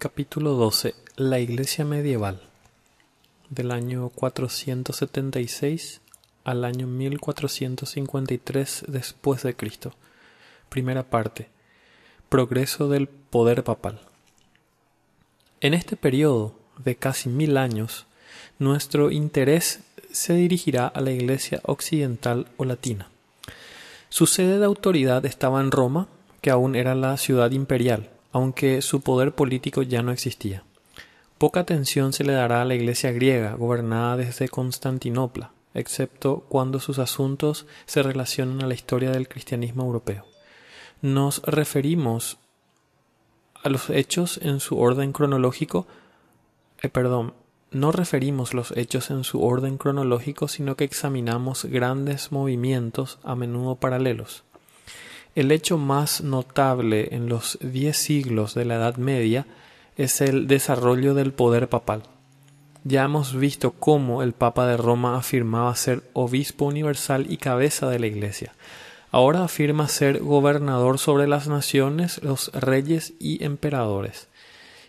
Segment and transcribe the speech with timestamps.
[0.00, 0.94] Capítulo 12.
[1.16, 2.40] La Iglesia medieval.
[3.50, 6.00] Del año 476
[6.44, 9.94] al año 1453 después de Cristo.
[10.68, 11.48] Primera parte.
[12.28, 13.98] Progreso del poder papal.
[15.60, 18.06] En este periodo de casi mil años,
[18.60, 19.80] nuestro interés
[20.12, 23.08] se dirigirá a la Iglesia occidental o latina.
[24.10, 26.06] Su sede de autoridad estaba en Roma,
[26.40, 30.64] que aún era la ciudad imperial aunque su poder político ya no existía.
[31.38, 36.98] Poca atención se le dará a la Iglesia griega, gobernada desde Constantinopla, excepto cuando sus
[36.98, 40.24] asuntos se relacionan a la historia del cristianismo europeo.
[41.00, 42.38] Nos referimos
[43.62, 45.86] a los hechos en su orden cronológico,
[46.82, 47.34] eh, perdón,
[47.70, 53.76] no referimos los hechos en su orden cronológico, sino que examinamos grandes movimientos a menudo
[53.76, 54.44] paralelos.
[55.38, 59.46] El hecho más notable en los diez siglos de la Edad Media
[59.96, 62.02] es el desarrollo del poder papal.
[62.82, 68.00] Ya hemos visto cómo el Papa de Roma afirmaba ser obispo universal y cabeza de
[68.00, 68.52] la Iglesia.
[69.12, 74.26] Ahora afirma ser gobernador sobre las naciones, los reyes y emperadores.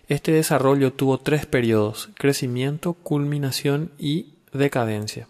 [0.08, 5.28] Este desarrollo tuvo tres periodos crecimiento, culminación y decadencia.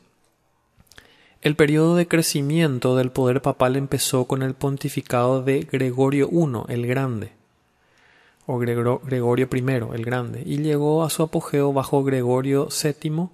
[1.41, 6.85] El periodo de crecimiento del poder papal empezó con el pontificado de Gregorio I el
[6.85, 7.31] Grande,
[8.45, 13.29] o Gregorio I el Grande, y llegó a su apogeo bajo Gregorio VII,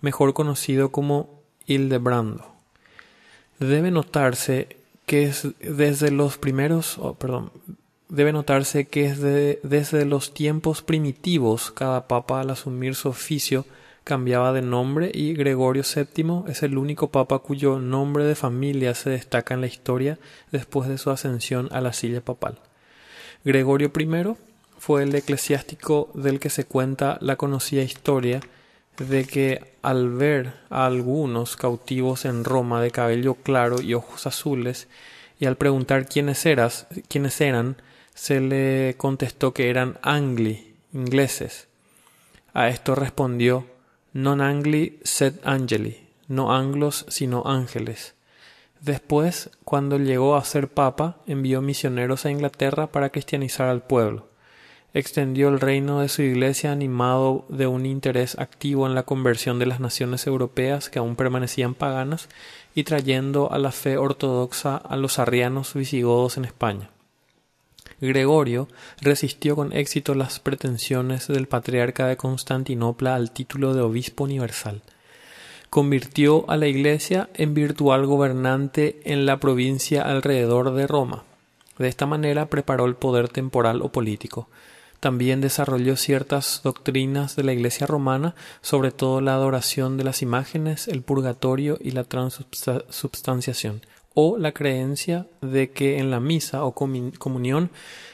[0.00, 1.28] mejor conocido como
[1.66, 2.46] Hildebrando.
[3.58, 7.52] Debe notarse que es desde los primeros, perdón,
[8.08, 13.66] debe notarse que es desde los tiempos primitivos cada papa al asumir su oficio
[14.10, 19.08] cambiaba de nombre y Gregorio VII es el único papa cuyo nombre de familia se
[19.08, 20.18] destaca en la historia
[20.50, 22.58] después de su ascensión a la silla papal.
[23.44, 24.34] Gregorio I
[24.78, 28.40] fue el eclesiástico del que se cuenta la conocida historia
[28.98, 34.88] de que al ver a algunos cautivos en Roma de cabello claro y ojos azules,
[35.38, 37.76] y al preguntar quiénes, eras, quiénes eran,
[38.14, 41.68] se le contestó que eran angli, ingleses.
[42.52, 43.66] A esto respondió
[44.12, 48.14] non angli sed angeli, no anglos sino ángeles.
[48.80, 54.28] Después, cuando llegó a ser papa, envió misioneros a Inglaterra para cristianizar al pueblo.
[54.92, 59.66] Extendió el reino de su iglesia animado de un interés activo en la conversión de
[59.66, 62.28] las naciones europeas que aún permanecían paganas
[62.74, 66.90] y trayendo a la fe ortodoxa a los arrianos visigodos en España.
[68.00, 68.68] Gregorio
[69.00, 74.82] resistió con éxito las pretensiones del patriarca de Constantinopla al título de obispo universal.
[75.68, 81.24] Convirtió a la Iglesia en virtual gobernante en la provincia alrededor de Roma.
[81.78, 84.48] De esta manera preparó el poder temporal o político.
[84.98, 90.88] También desarrolló ciertas doctrinas de la Iglesia romana, sobre todo la adoración de las imágenes,
[90.88, 93.82] el purgatorio y la transubstanciación
[94.22, 97.70] o la creencia de que en la misa o comunión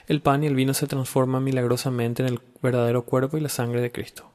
[0.07, 3.81] el pan y el vino se transforman milagrosamente en el verdadero cuerpo y la sangre
[3.81, 4.31] de Cristo.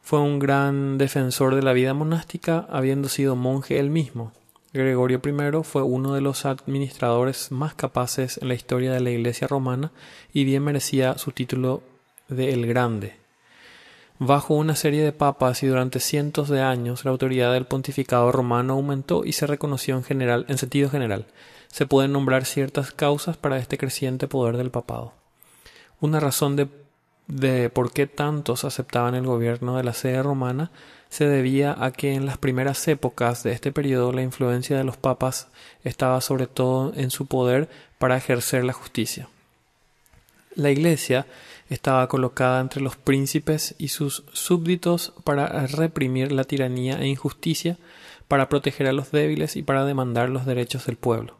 [0.00, 4.30] Fue un gran defensor de la vida monástica, habiendo sido monje él mismo.
[4.72, 9.48] Gregorio I fue uno de los administradores más capaces en la historia de la Iglesia
[9.48, 9.90] romana
[10.32, 11.82] y bien merecía su título
[12.28, 13.17] de El Grande.
[14.20, 18.72] Bajo una serie de papas y durante cientos de años la autoridad del pontificado romano
[18.72, 21.26] aumentó y se reconoció en general, en sentido general.
[21.68, 25.12] Se pueden nombrar ciertas causas para este creciente poder del papado.
[26.00, 26.66] Una razón de,
[27.28, 30.72] de por qué tantos aceptaban el gobierno de la sede romana
[31.10, 34.96] se debía a que en las primeras épocas de este periodo la influencia de los
[34.96, 35.46] papas
[35.84, 37.68] estaba sobre todo en su poder
[37.98, 39.28] para ejercer la justicia.
[40.54, 41.26] La Iglesia
[41.68, 47.78] estaba colocada entre los príncipes y sus súbditos para reprimir la tiranía e injusticia,
[48.26, 51.36] para proteger a los débiles y para demandar los derechos del pueblo.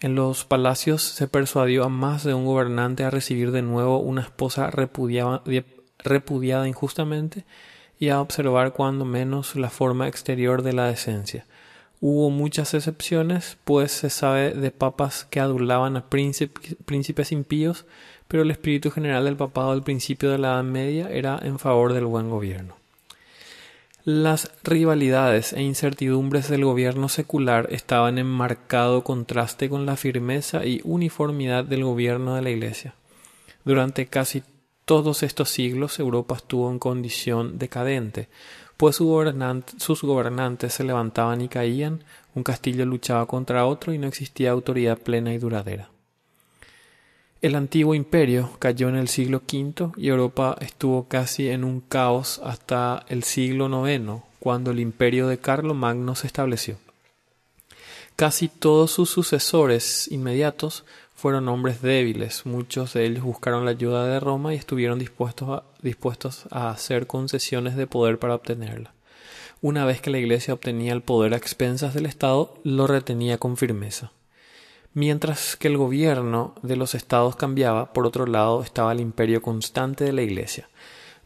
[0.00, 4.22] En los palacios se persuadió a más de un gobernante a recibir de nuevo una
[4.22, 5.42] esposa repudiada,
[5.98, 7.44] repudiada injustamente
[8.00, 11.46] y a observar cuando menos la forma exterior de la decencia.
[12.00, 17.86] Hubo muchas excepciones, pues se sabe de papas que adulaban a príncipes impíos,
[18.32, 21.92] pero el espíritu general del papado al principio de la Edad Media era en favor
[21.92, 22.76] del buen gobierno.
[24.04, 30.80] Las rivalidades e incertidumbres del gobierno secular estaban en marcado contraste con la firmeza y
[30.82, 32.94] uniformidad del gobierno de la Iglesia.
[33.66, 34.42] Durante casi
[34.86, 38.30] todos estos siglos Europa estuvo en condición decadente,
[38.78, 42.02] pues sus gobernantes se levantaban y caían,
[42.34, 45.91] un castillo luchaba contra otro y no existía autoridad plena y duradera.
[47.42, 52.40] El antiguo imperio cayó en el siglo V y Europa estuvo casi en un caos
[52.44, 56.78] hasta el siglo IX, cuando el imperio de Carlomagno se estableció.
[58.14, 60.84] Casi todos sus sucesores inmediatos
[61.16, 65.64] fueron hombres débiles, muchos de ellos buscaron la ayuda de Roma y estuvieron dispuestos a,
[65.82, 68.94] dispuestos a hacer concesiones de poder para obtenerla.
[69.60, 73.56] Una vez que la Iglesia obtenía el poder a expensas del Estado, lo retenía con
[73.56, 74.12] firmeza.
[74.94, 80.04] Mientras que el gobierno de los estados cambiaba, por otro lado estaba el imperio constante
[80.04, 80.68] de la Iglesia.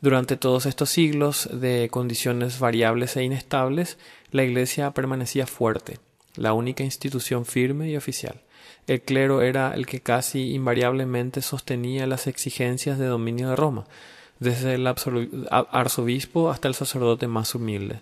[0.01, 3.99] Durante todos estos siglos de condiciones variables e inestables,
[4.31, 5.99] la Iglesia permanecía fuerte,
[6.37, 8.41] la única institución firme y oficial.
[8.87, 13.85] El clero era el que casi invariablemente sostenía las exigencias de dominio de Roma,
[14.39, 18.01] desde el arzobispo hasta el sacerdote más humilde.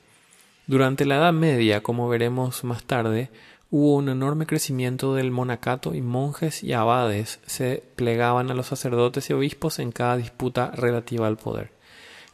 [0.67, 3.31] Durante la Edad Media, como veremos más tarde,
[3.76, 9.29] hubo un enorme crecimiento del monacato y monjes y abades se plegaban a los sacerdotes
[9.29, 11.73] y obispos en cada disputa relativa al poder.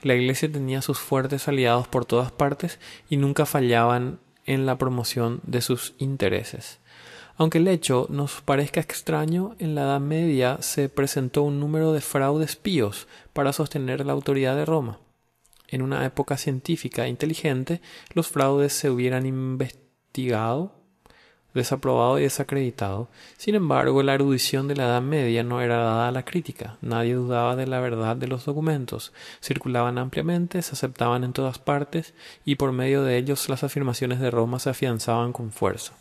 [0.02, 2.78] La Iglesia tenía sus fuertes aliados por todas partes
[3.08, 6.78] y nunca fallaban en la promoción de sus intereses.
[7.38, 12.02] Aunque el hecho nos parezca extraño, en la Edad Media se presentó un número de
[12.02, 14.98] fraudes píos para sostener la autoridad de Roma.
[15.68, 17.80] En una época científica e inteligente,
[18.12, 20.79] los fraudes se hubieran investigado
[21.54, 23.08] desaprobado y desacreditado.
[23.36, 26.76] Sin embargo, la erudición de la Edad Media no era dada a la crítica.
[26.80, 29.12] Nadie dudaba de la verdad de los documentos.
[29.42, 32.14] Circulaban ampliamente, se aceptaban en todas partes
[32.44, 35.94] y por medio de ellos las afirmaciones de Roma se afianzaban con fuerza.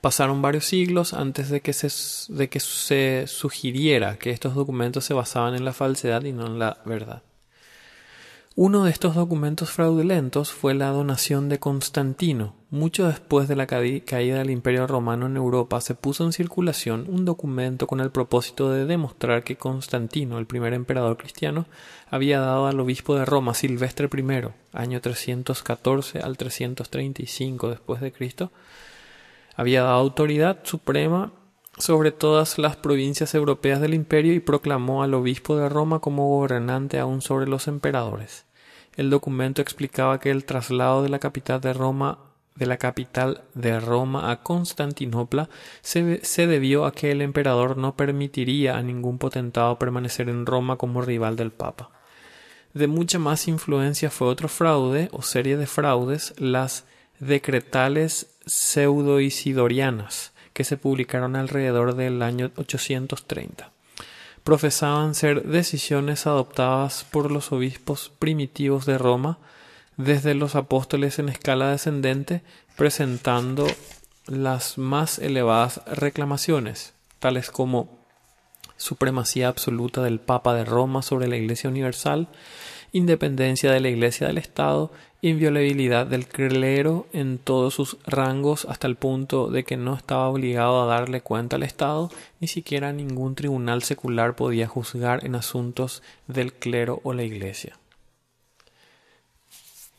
[0.00, 1.88] Pasaron varios siglos antes de que, se,
[2.32, 6.58] de que se sugiriera que estos documentos se basaban en la falsedad y no en
[6.58, 7.22] la verdad.
[8.54, 12.54] Uno de estos documentos fraudulentos fue la donación de Constantino.
[12.68, 17.24] Mucho después de la caída del Imperio Romano en Europa se puso en circulación un
[17.24, 21.64] documento con el propósito de demostrar que Constantino, el primer emperador cristiano,
[22.10, 28.52] había dado al obispo de Roma Silvestre I, año 314 al 335 después de Cristo,
[29.56, 31.32] había dado autoridad suprema
[31.78, 36.98] sobre todas las provincias europeas del imperio y proclamó al obispo de Roma como gobernante
[36.98, 38.44] aún sobre los emperadores.
[38.96, 42.18] El documento explicaba que el traslado de la capital de Roma
[42.54, 45.48] de la capital de Roma a Constantinopla
[45.80, 50.76] se, se, debió a que el emperador no permitiría a ningún potentado permanecer en Roma
[50.76, 51.90] como rival del Papa.
[52.74, 56.84] De mucha más influencia fue otro fraude o serie de fraudes, las
[57.20, 63.70] decretales pseudo-isidorianas, que se publicaron alrededor del año 830.
[64.44, 69.38] Profesaban ser decisiones adoptadas por los obispos primitivos de Roma,
[69.96, 72.42] desde los apóstoles en escala descendente,
[72.76, 73.66] presentando
[74.26, 78.02] las más elevadas reclamaciones, tales como
[78.76, 82.28] supremacía absoluta del Papa de Roma sobre la Iglesia Universal,
[82.92, 84.92] independencia de la Iglesia del Estado
[85.22, 90.82] inviolabilidad del clero en todos sus rangos hasta el punto de que no estaba obligado
[90.82, 92.10] a darle cuenta al Estado,
[92.40, 97.78] ni siquiera ningún tribunal secular podía juzgar en asuntos del clero o la Iglesia.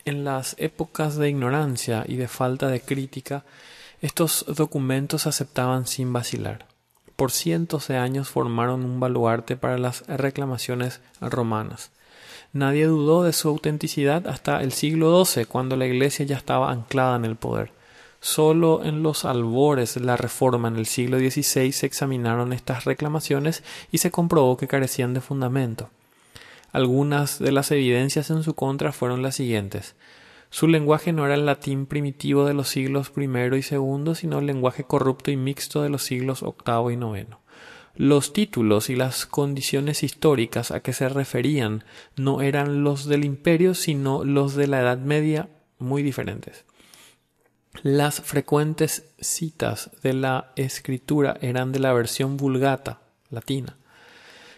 [0.04, 3.46] En las épocas de ignorancia y de falta de crítica,
[4.02, 6.68] estos documentos se aceptaban sin vacilar.
[7.16, 11.92] Por cientos de años formaron un baluarte para las reclamaciones romanas.
[12.54, 17.16] Nadie dudó de su autenticidad hasta el siglo XII, cuando la Iglesia ya estaba anclada
[17.16, 17.72] en el poder.
[18.20, 23.64] Solo en los albores de la Reforma en el siglo XVI se examinaron estas reclamaciones
[23.92, 25.90] y se comprobó que carecían de fundamento.
[26.72, 29.96] Algunas de las evidencias en su contra fueron las siguientes.
[30.52, 34.46] Su lenguaje no era el latín primitivo de los siglos I y II, sino el
[34.46, 37.43] lenguaje corrupto y mixto de los siglos VIII y IX.
[37.96, 41.84] Los títulos y las condiciones históricas a que se referían
[42.16, 46.66] no eran los del imperio, sino los de la Edad Media, muy diferentes.
[47.84, 53.78] Las frecuentes citas de la escritura eran de la versión vulgata, latina,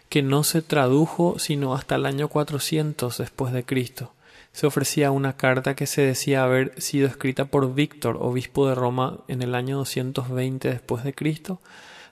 [0.07, 4.13] que no se tradujo sino hasta el año 400 después de Cristo.
[4.53, 9.19] Se ofrecía una carta que se decía haber sido escrita por Víctor, obispo de Roma,
[9.27, 11.59] en el año 220 después de Cristo,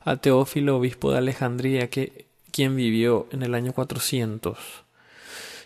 [0.05, 4.57] a Teófilo, obispo de Alejandría, que, quien vivió en el año 400.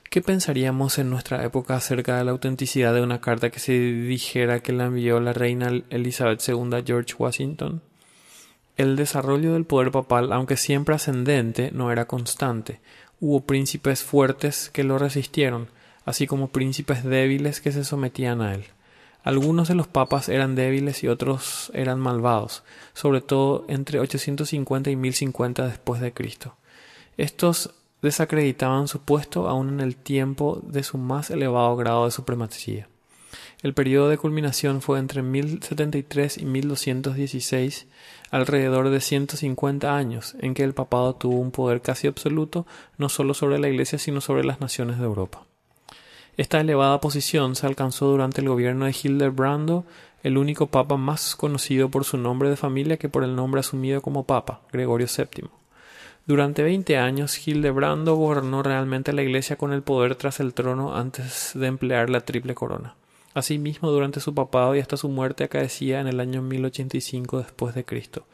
[0.09, 4.61] ¿Qué pensaríamos en nuestra época acerca de la autenticidad de una carta que se dijera
[4.61, 7.81] que la envió la reina Elizabeth II a George Washington?
[8.77, 12.79] El desarrollo del poder papal, aunque siempre ascendente, no era constante.
[13.19, 15.67] Hubo príncipes fuertes que lo resistieron,
[16.05, 18.65] así como príncipes débiles que se sometían a él.
[19.23, 24.95] Algunos de los papas eran débiles y otros eran malvados, sobre todo entre 850 y
[24.95, 26.55] 1050 después de Cristo.
[27.17, 27.71] Estos
[28.01, 32.87] desacreditaban su puesto aún en el tiempo de su más elevado grado de supremacía.
[33.63, 37.87] El periodo de culminación fue entre 1073 y 1216,
[38.29, 43.33] alrededor de 150 años, en que el papado tuvo un poder casi absoluto no solo
[43.33, 45.46] sobre la Iglesia sino sobre las naciones de Europa.
[46.37, 49.85] Esta elevada posición se alcanzó durante el gobierno de Hildebrando,
[50.21, 54.03] el único papa más conocido por su nombre de familia que por el nombre asumido
[54.03, 55.49] como papa, Gregorio VII.
[56.27, 61.53] Durante veinte años, Hildebrando gobernó realmente la Iglesia con el poder tras el trono antes
[61.55, 62.95] de emplear la triple corona.
[63.33, 67.83] Asimismo, durante su papado y hasta su muerte acaecía en el año 1085 después de
[67.83, 68.25] Cristo.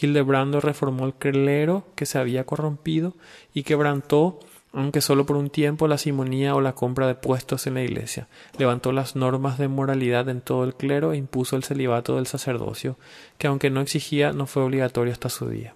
[0.00, 3.14] Hildebrando reformó el clero que se había corrompido
[3.54, 4.40] y quebrantó
[4.76, 8.28] aunque solo por un tiempo, la simonía o la compra de puestos en la Iglesia.
[8.58, 12.98] Levantó las normas de moralidad en todo el clero e impuso el celibato del sacerdocio,
[13.38, 15.74] que aunque no exigía, no fue obligatorio hasta su día.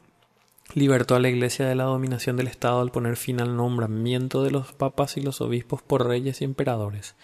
[0.72, 4.52] Libertó a la Iglesia de la dominación del Estado al poner fin al nombramiento de
[4.52, 7.16] los papas y los obispos por reyes y emperadores.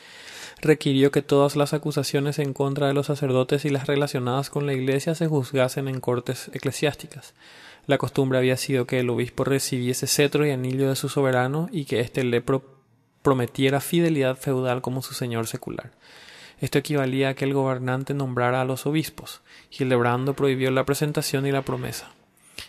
[0.61, 4.73] Requirió que todas las acusaciones en contra de los sacerdotes y las relacionadas con la
[4.73, 7.35] Iglesia se juzgasen en cortes eclesiásticas.
[7.87, 11.85] La costumbre había sido que el obispo recibiese cetro y anillo de su soberano y
[11.85, 12.43] que éste le
[13.23, 15.93] prometiera fidelidad feudal como su señor secular.
[16.61, 19.43] Esto equivalía a que el gobernante nombrara a los obispos.
[19.71, 22.11] Hildebrando prohibió la presentación y la promesa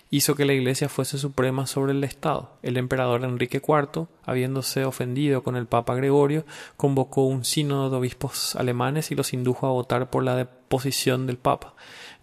[0.10, 2.52] hizo que la Iglesia fuese suprema sobre el Estado.
[2.64, 6.46] El emperador Enrique IV, habiéndose ofendido con el Papa Gregorio,
[6.78, 11.38] convocó un sínodo de obispos alemanes y los indujo a votar por la deposición del
[11.38, 11.74] Papa.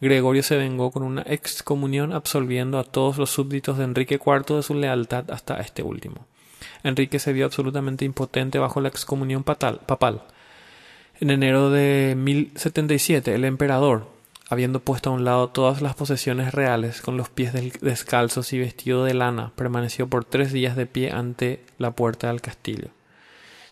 [0.00, 4.62] Gregorio se vengó con una excomunión absolviendo a todos los súbditos de Enrique IV de
[4.62, 6.26] su lealtad hasta este último.
[6.83, 10.23] Enrique se vio absolutamente impotente bajo la excomunión papal.
[11.21, 14.13] En enero de 1077, el emperador,
[14.54, 19.04] habiendo puesto a un lado todas las posesiones reales, con los pies descalzos y vestido
[19.04, 22.88] de lana, permaneció por tres días de pie ante la puerta del castillo.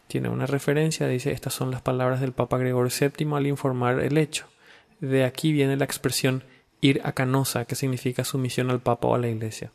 [0.08, 4.18] Tiene una referencia, dice, estas son las palabras del Papa Gregorio VII al informar el
[4.18, 4.46] hecho.
[5.00, 6.44] De aquí viene la expresión
[6.80, 9.72] ir a canosa, que significa sumisión al Papa o a la Iglesia.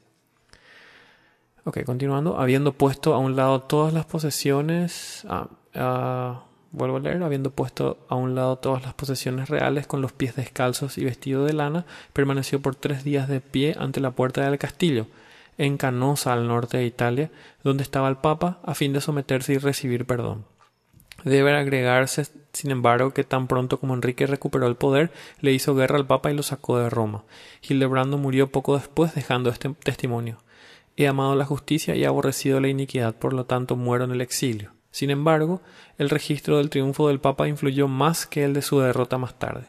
[1.64, 7.24] Ok, continuando, habiendo puesto a un lado todas las posesiones, ah, ah, vuelvo a leer,
[7.24, 11.46] habiendo puesto a un lado todas las posesiones reales con los pies descalzos y vestido
[11.46, 15.08] de lana, permaneció por tres días de pie ante la puerta del castillo,
[15.58, 17.32] en Canosa, al norte de Italia,
[17.64, 20.46] donde estaba el Papa, a fin de someterse y recibir perdón.
[21.24, 25.98] Debe agregarse, sin embargo, que tan pronto como Enrique recuperó el poder, le hizo guerra
[25.98, 27.24] al Papa y lo sacó de Roma.
[27.68, 30.38] Hildebrando murió poco después, dejando este testimonio.
[30.96, 34.77] He amado la justicia y aborrecido la iniquidad, por lo tanto muero en el exilio.
[34.92, 35.62] Sin embargo,
[35.98, 39.66] el registro del triunfo del Papa influyó más que el de su derrota más tarde.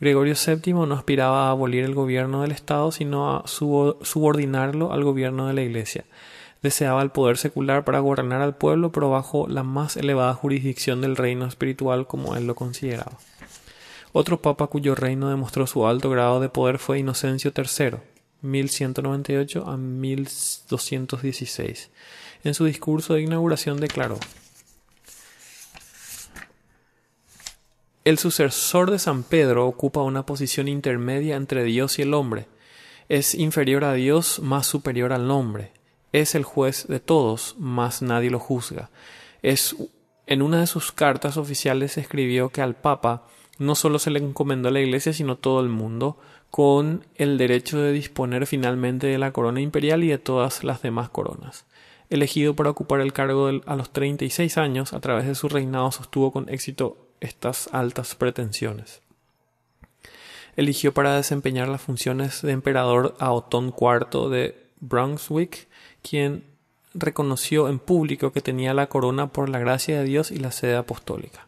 [0.00, 5.46] Gregorio VII no aspiraba a abolir el gobierno del Estado, sino a subordinarlo al gobierno
[5.46, 6.04] de la Iglesia.
[6.62, 11.16] Deseaba el poder secular para gobernar al pueblo, pero bajo la más elevada jurisdicción del
[11.16, 13.18] reino espiritual como él lo consideraba.
[14.12, 17.98] Otro papa cuyo reino demostró su alto grado de poder fue Inocencio III,
[18.42, 21.90] 1198 a 1216.
[22.42, 24.18] En su discurso de inauguración declaró
[28.10, 32.48] El sucesor de San Pedro ocupa una posición intermedia entre Dios y el hombre.
[33.08, 35.70] Es inferior a Dios, más superior al hombre.
[36.10, 38.90] Es el juez de todos, más nadie lo juzga.
[39.42, 39.76] Es
[40.26, 44.72] en una de sus cartas oficiales escribió que al Papa no solo se le encomendó
[44.72, 46.18] la Iglesia, sino todo el mundo,
[46.50, 51.10] con el derecho de disponer finalmente de la corona imperial y de todas las demás
[51.10, 51.64] coronas.
[52.08, 56.32] Elegido para ocupar el cargo a los 36 años, a través de su reinado sostuvo
[56.32, 59.00] con éxito estas altas pretensiones.
[60.56, 65.68] Eligió para desempeñar las funciones de emperador a Otón IV de Brunswick,
[66.02, 66.44] quien
[66.92, 70.76] reconoció en público que tenía la corona por la gracia de Dios y la sede
[70.76, 71.46] apostólica.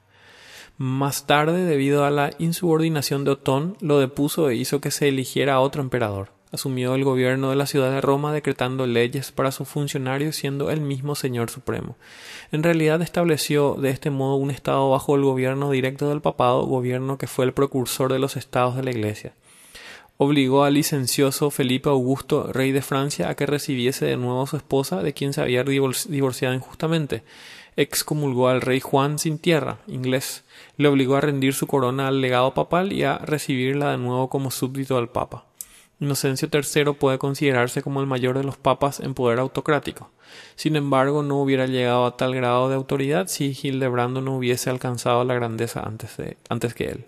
[0.78, 5.54] Más tarde, debido a la insubordinación de Otón, lo depuso e hizo que se eligiera
[5.54, 9.66] a otro emperador asumió el gobierno de la ciudad de Roma decretando leyes para sus
[9.66, 11.96] funcionarios siendo el mismo Señor Supremo.
[12.52, 17.18] En realidad estableció de este modo un Estado bajo el gobierno directo del papado, gobierno
[17.18, 19.32] que fue el precursor de los estados de la Iglesia.
[20.18, 24.56] Obligó al licencioso Felipe Augusto, rey de Francia, a que recibiese de nuevo a su
[24.56, 27.24] esposa, de quien se había divorciado injustamente.
[27.74, 30.44] Excomulgó al rey Juan sin tierra, inglés.
[30.76, 34.50] Le obligó a rendir su corona al legado papal y a recibirla de nuevo como
[34.50, 35.46] súbdito al papa.
[36.02, 40.10] Inocencio III puede considerarse como el mayor de los papas en poder autocrático.
[40.56, 45.22] Sin embargo, no hubiera llegado a tal grado de autoridad si Hildebrando no hubiese alcanzado
[45.22, 47.04] la grandeza antes, de, antes que él.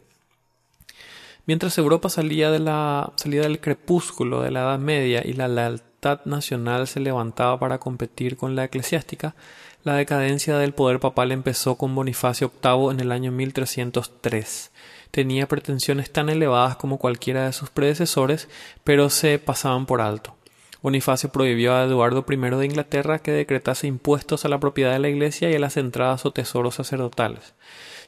[1.45, 6.21] Mientras Europa salía, de la, salida del crepúsculo de la Edad Media y la lealtad
[6.25, 9.35] nacional se levantaba para competir con la eclesiástica,
[9.83, 14.71] la decadencia del poder papal empezó con Bonifacio VIII en el año 1303.
[15.15, 18.49] Tenía pretensiones tan elevadas como cualquiera de sus predecesores,
[18.83, 20.35] pero se pasaban por alto.
[20.83, 25.09] Bonifacio prohibió a Eduardo I de Inglaterra que decretase impuestos a la propiedad de la
[25.09, 27.55] Iglesia y a las entradas o tesoros sacerdotales.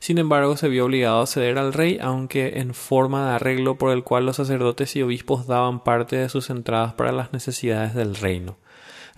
[0.00, 3.92] Sin embargo, se vio obligado a ceder al rey, aunque en forma de arreglo por
[3.92, 8.16] el cual los sacerdotes y obispos daban parte de sus entradas para las necesidades del
[8.16, 8.56] reino.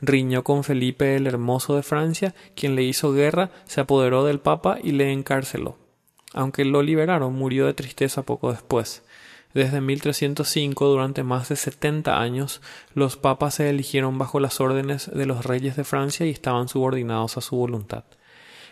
[0.03, 4.77] Riñó con Felipe el Hermoso de Francia, quien le hizo guerra, se apoderó del Papa
[4.83, 5.88] y le encarceló.
[6.35, 9.03] Aunque lo liberaron, murió de tristeza poco después.
[9.55, 12.61] Desde 1305, durante más de setenta años,
[12.95, 17.39] los papas se eligieron bajo las órdenes de los reyes de Francia y estaban subordinados
[17.39, 18.05] a su voluntad.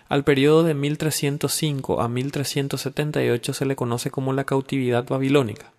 [0.09, 5.73] Al periodo de 1305 a 1378 se le conoce como la cautividad babilónica.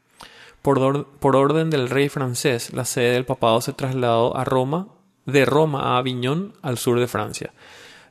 [0.62, 4.90] Por, por, orden del rey francés, la sede del papado se trasladó a Roma,
[5.26, 7.54] de Roma a Aviñón, al sur de Francia.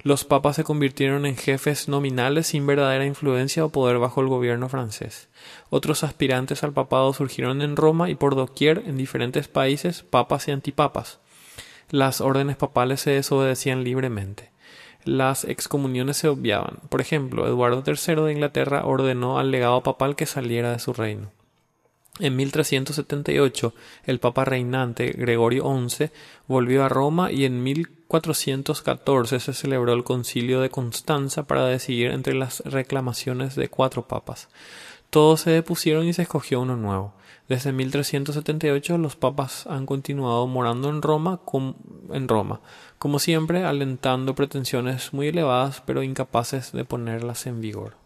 [0.07, 4.69] Los papas se convirtieron en jefes nominales sin verdadera influencia o poder bajo el gobierno
[4.69, 5.29] francés.
[5.69, 10.53] Otros aspirantes al papado surgieron en Roma y por doquier en diferentes países, papas y
[10.53, 11.19] antipapas.
[11.91, 14.53] Las órdenes papales se desobedecían libremente
[15.05, 16.79] las excomuniones se obviaban.
[16.89, 21.31] Por ejemplo, Eduardo III de Inglaterra ordenó al legado papal que saliera de su reino.
[22.19, 26.11] En 1378, el papa reinante Gregorio XI
[26.49, 27.63] volvió a Roma y en
[28.09, 34.49] 1414 se celebró el concilio de Constanza para decidir entre las reclamaciones de cuatro papas.
[35.11, 37.15] Todos se depusieron y se escogió uno nuevo.
[37.49, 41.41] Desde 1378 los papas han continuado morando en Roma,
[42.13, 42.61] en Roma,
[42.99, 48.06] como siempre alentando pretensiones muy elevadas pero incapaces de ponerlas en vigor.